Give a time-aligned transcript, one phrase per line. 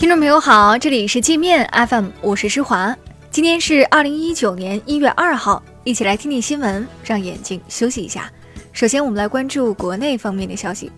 [0.00, 2.96] 听众朋友好，这里是界面 FM，我是施华。
[3.30, 8.32] 今天是二零一九年一月二号，一起来听听新闻，让眼睛休息一下。
[8.72, 10.90] 首先，我们来关注国内方面的消息。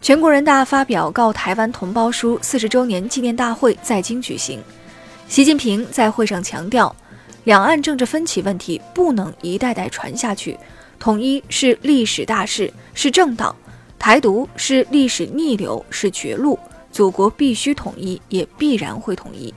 [0.00, 4.62] 全国人大发表告台湾同胞书四十周年纪念大会在京举行。
[5.26, 6.94] 习近平在会上强调，
[7.42, 10.56] 两岸政治分歧问题不能一代代传下去，
[11.00, 13.56] 统一是历史大势，是正道。
[13.98, 16.58] 台独是历史逆流，是绝路。
[16.92, 19.52] 祖国必须统一，也必然会统一。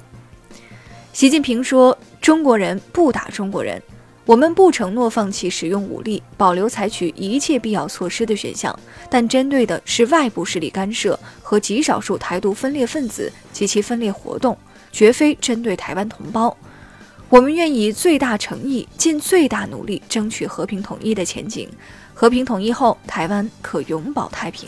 [1.14, 3.82] 习近平说：“中国人不打中国人，
[4.26, 8.78] 我们不承诺放弃使用武力，保留采取一切必要措施的选项，
[9.10, 14.58] 但针对的是外部势力干涉和极少数台独分裂分子及其分裂活动，
[14.92, 16.56] 绝非针对台湾同胞。
[17.30, 21.70] 我们愿以最大诚意，尽最大努力，争取和平统一的前景。”
[22.12, 24.68] 和平统一后，台湾可永保太平。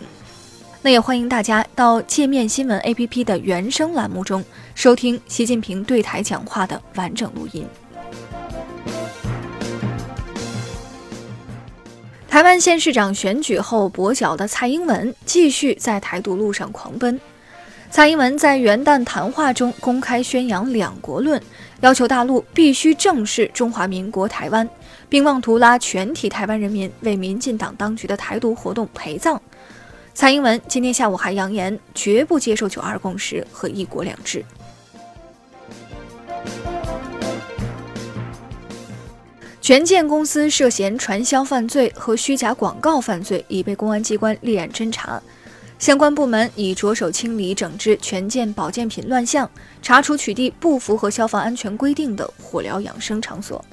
[0.84, 4.44] 那也欢迎大家到界面新闻 APP 的原声栏目中
[4.76, 7.66] 收听习近平对台讲话的完整录音。
[12.30, 17.20] 台湾县市长选举后跛脚的蔡英文继续在台独路上狂奔。
[17.92, 21.40] 蔡英文在元旦谈话中公开宣扬“两国论”，
[21.82, 24.68] 要求大陆必须正视中华民国台湾。
[25.10, 29.42] 并妄图拉全体台湾人民为民进党当局的台独活动陪葬。
[30.14, 34.46] 蔡英文今天下午还扬言，绝不接受“九二共识”和“一国两制”。
[39.60, 45.22] 权健公司涉嫌传销犯罪和虚假广告犯罪，已被公安机关立案侦查。
[45.82, 49.50] 相关部门已着手清理整治权健保健品乱象，
[49.82, 53.66] 查处取缔不符合消防安全规定的火疗养生场所。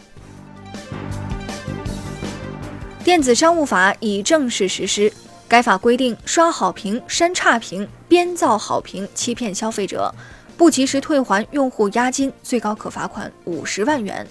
[3.04, 5.12] 电子商务法已正式实施。
[5.46, 10.14] 该法规定，刷好评、删差评、编造好评欺骗消费者，
[10.56, 14.26] 不及时退还用户押金，最高可罚款五十万元。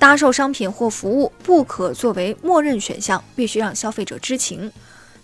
[0.00, 4.72] 搭售商品或服务不可作为默认选项，必须让消费者知情。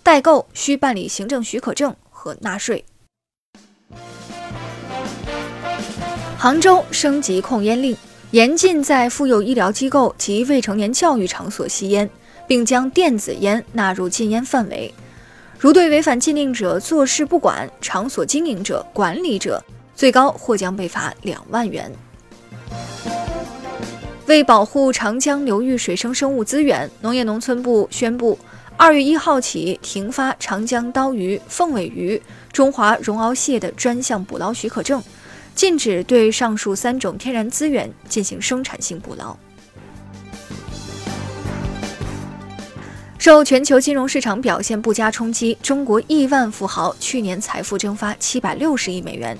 [0.05, 2.85] 代购需办理行政许可证和纳税。
[6.37, 7.97] 杭州升级控烟令，
[8.29, 12.07] 严禁在妇幼医疗机构及未成年教育场所吸烟。
[12.47, 14.93] 并将电子烟纳入禁烟范围，
[15.57, 19.59] 如对违反禁令者坐视不管，场所经营者、管理者，
[19.95, 21.91] 最高或将被罚两万元。
[24.27, 28.37] 为保护长江流域水生生物资源，农业农村部宣布，
[28.77, 32.21] 二月一号起停发长江刀鱼、凤尾鱼、
[32.51, 35.01] 中华绒螯蟹的专项捕捞许可证，
[35.55, 39.35] 禁止对上述三种天然资源进行生产性捕捞。
[43.17, 49.37] 受全球金融市场表现不佳冲击，中国亿万富豪去年财富蒸发七百六十亿美元，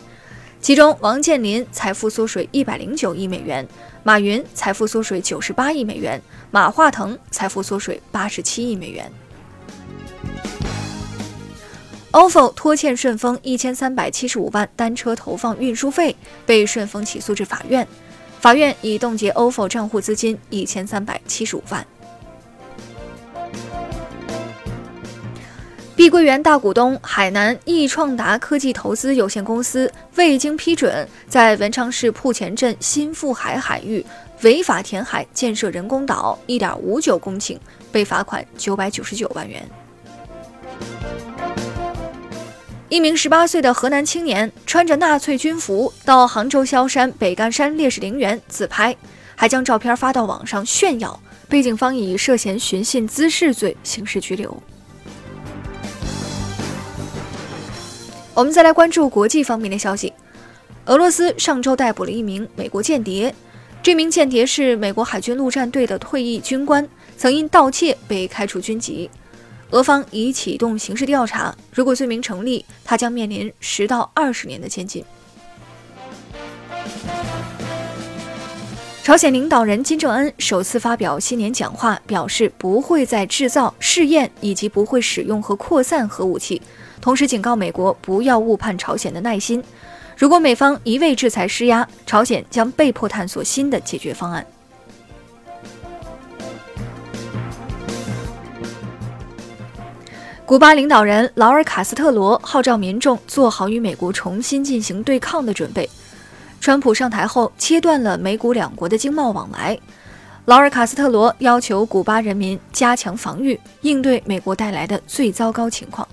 [0.62, 3.68] 其中王健林财富缩水一百零九亿美元，
[4.02, 6.20] 马云财富缩水九十八亿美元，
[6.50, 9.12] 马化腾财富缩水八十七亿美元。
[12.12, 16.16] Ofo 拖欠顺丰一千三百七十五万单车投放运输费，
[16.46, 17.86] 被顺丰起诉至法院，
[18.40, 21.86] 法院已冻结 ofo 账户资金一千三百七十五万。
[25.94, 34.06] 碧桂园大股东海南易创达科技投资有限公司未经批准，在文昌市铺前镇新富海海域
[34.42, 37.58] 违法填海建设人工岛一点五九公顷，
[37.92, 39.66] 被罚款九百九十九万元。
[42.88, 48.96] 一名十八岁的河南青年穿着纳粹军服到杭州萧山北干山烈士陵园自拍，
[49.36, 51.20] 还将照片发到网上炫耀，
[51.50, 54.56] 被警方以涉嫌寻衅滋事罪刑事拘留。
[58.36, 60.14] 我们再来关注国际方面的消息。
[60.86, 63.34] 俄罗斯上周逮捕了一名美国间谍，
[63.82, 69.10] 这名间谍是美国海军陆战队的退役军官，曾因盗窃被开除军籍。
[69.76, 75.04] 俄方已启动刑事调查，如果罪名成立，他将面临十到二十年的监禁。
[79.04, 86.62] 朝鲜领导人金正恩首次发表新年讲话，表示不会再制造、试验以及不会使用和扩散核武器。
[87.02, 89.62] 同时警告美国不要误判朝鲜的耐心，
[90.16, 94.48] 如果美方一味制裁施压，朝鲜将被迫探索新的解决方案。
[100.46, 105.90] 古巴领导人劳尔卡斯特罗号召民众做好与美国重新进行对抗的准备。
[106.62, 109.76] 川普上台后切断了美古两国的经贸往来
[110.46, 116.08] 劳尔卡斯特罗要求古巴人民加强防御应对美国带来的最糟糕情况。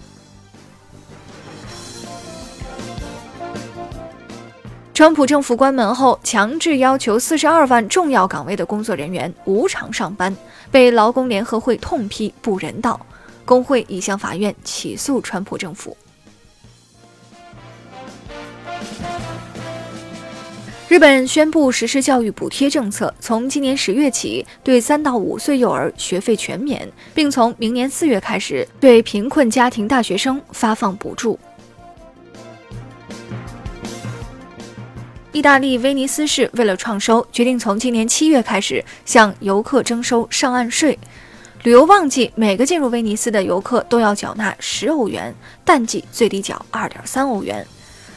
[4.94, 10.34] 川普政府关门后强制要求四十二万重要岗位的工作人员无偿上班
[10.70, 12.98] 被劳工联合会痛批不人道。
[13.44, 15.96] 工会已向法院起诉川普政府。
[20.88, 31.38] 日本宣布实施教育补贴政策，从今年十月起对三到五岁幼儿学费全免，并从明年四月开始对贫困家庭大学生发放补助。
[35.32, 40.98] 意大利威尼斯市为了创收，决定从今年七月开始向游客征收上岸税。
[41.62, 45.32] 旅游旺季，每个进入威尼斯的游客都要缴纳十欧元，
[45.64, 47.64] 淡季最低缴二点三欧元。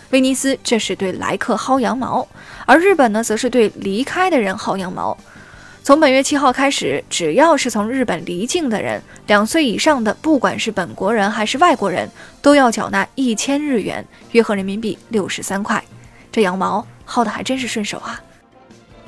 [0.10, 2.28] 威尼斯这是对来客薅羊毛，
[2.66, 5.16] 而日本呢，则是对离开的人薅羊毛。
[5.84, 12.10] 从本月七号开始，只要是从日本离境的人，两岁以上的，不管是本国人还是外国人，
[12.42, 15.84] 都要缴纳一千日元，约合人民币六十三块。
[16.32, 16.86] 这羊毛。
[17.08, 18.20] 薅的还真是顺手啊！